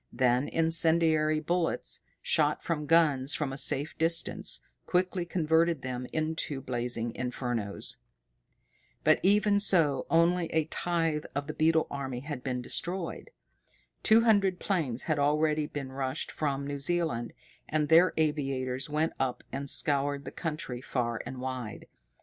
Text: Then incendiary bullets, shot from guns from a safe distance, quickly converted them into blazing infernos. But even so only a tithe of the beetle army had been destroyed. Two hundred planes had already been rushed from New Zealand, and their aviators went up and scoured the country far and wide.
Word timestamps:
Then 0.11 0.47
incendiary 0.49 1.39
bullets, 1.39 1.99
shot 2.23 2.63
from 2.63 2.87
guns 2.87 3.35
from 3.35 3.53
a 3.53 3.55
safe 3.57 3.95
distance, 3.99 4.59
quickly 4.87 5.25
converted 5.27 5.83
them 5.83 6.07
into 6.11 6.59
blazing 6.59 7.13
infernos. 7.13 7.97
But 9.03 9.19
even 9.21 9.59
so 9.59 10.07
only 10.09 10.47
a 10.47 10.65
tithe 10.65 11.25
of 11.35 11.45
the 11.45 11.53
beetle 11.53 11.85
army 11.91 12.21
had 12.21 12.43
been 12.43 12.63
destroyed. 12.63 13.29
Two 14.01 14.21
hundred 14.21 14.57
planes 14.59 15.03
had 15.03 15.19
already 15.19 15.67
been 15.67 15.91
rushed 15.91 16.31
from 16.31 16.65
New 16.65 16.79
Zealand, 16.79 17.31
and 17.69 17.87
their 17.87 18.13
aviators 18.17 18.89
went 18.89 19.13
up 19.19 19.43
and 19.51 19.69
scoured 19.69 20.25
the 20.25 20.31
country 20.31 20.81
far 20.81 21.21
and 21.27 21.39
wide. 21.39 21.85